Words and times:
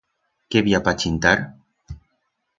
Qué 0.55 0.63
bi 0.67 0.73
ha 0.77 0.79
pa 0.87 0.95
chintar? 1.03 1.35